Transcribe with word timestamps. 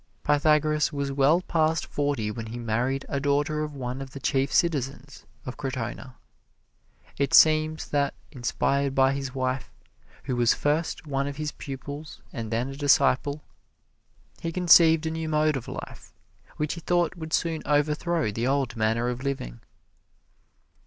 Pythagoras 0.23 0.91
was 0.91 1.11
well 1.11 1.41
past 1.41 1.85
forty 1.85 2.31
when 2.31 2.47
he 2.47 2.57
married 2.57 3.05
a 3.07 3.19
daughter 3.19 3.61
of 3.61 3.75
one 3.75 4.01
of 4.01 4.13
the 4.13 4.19
chief 4.19 4.51
citizens 4.51 5.27
of 5.45 5.57
Crotona. 5.57 6.15
It 7.19 7.35
seems 7.35 7.89
that, 7.89 8.15
inspired 8.31 8.95
by 8.95 9.13
his 9.13 9.35
wife, 9.35 9.71
who 10.23 10.35
was 10.35 10.55
first 10.55 11.05
one 11.05 11.27
of 11.27 11.37
his 11.37 11.51
pupils 11.51 12.19
and 12.33 12.49
then 12.49 12.69
a 12.69 12.75
disciple, 12.75 13.43
he 14.41 14.51
conceived 14.51 15.05
a 15.05 15.11
new 15.11 15.29
mode 15.29 15.55
of 15.55 15.67
life, 15.67 16.11
which 16.57 16.73
he 16.73 16.81
thought 16.81 17.15
would 17.15 17.31
soon 17.31 17.61
overthrow 17.67 18.31
the 18.31 18.47
old 18.47 18.75
manner 18.75 19.07
of 19.07 19.21
living. 19.21 19.59